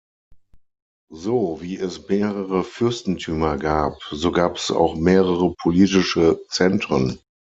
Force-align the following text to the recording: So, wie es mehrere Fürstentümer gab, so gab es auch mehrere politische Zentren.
So, 1.13 1.59
wie 1.61 1.77
es 1.77 2.07
mehrere 2.09 2.63
Fürstentümer 2.63 3.57
gab, 3.59 3.99
so 4.09 4.31
gab 4.31 4.55
es 4.55 4.71
auch 4.71 4.95
mehrere 4.95 5.53
politische 5.53 6.41
Zentren. 6.49 7.19